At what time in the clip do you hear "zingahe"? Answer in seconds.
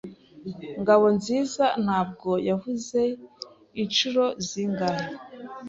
4.47-5.07